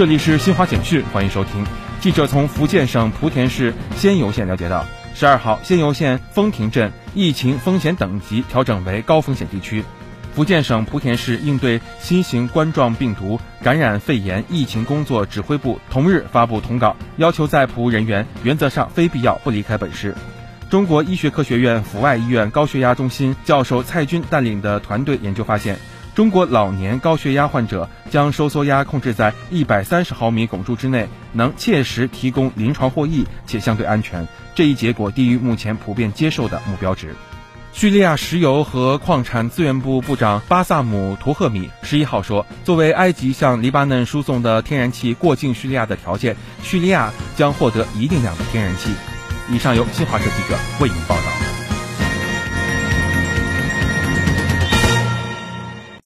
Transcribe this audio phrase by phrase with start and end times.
[0.00, 1.62] 这里是新华简讯，欢迎收听。
[2.00, 9.84] 记者从福建省莆田市仙游县了解到，十二号，仙游县枫亭镇疫情风险等级调整为高风险地区。
[10.34, 20.14] 福建省莆田市应对新型冠状病毒感染肺炎疫情工作指挥部同日发布通告，要求在浦人员原则上非必要不离开本市。
[20.70, 25.78] 中国医学科学院阜外医院高血压中心教授蔡军带领的团队研究发现。
[26.20, 34.28] 中国老年高血压患者将收缩压控制在一百三十毫米汞柱之内，能切实提供临床获益且相对安全。
[34.54, 37.16] 这一结果低于目前普遍接受的目标值。
[37.72, 48.90] 叙利亚石油和矿产资源部部长巴萨姆图赫米十一号说，作为埃及向黎巴嫩输送的天然气过境叙利亚的条件，叙利亚将获得一定量的天然气。
[49.48, 51.29] 以上由新华社记者为您报道。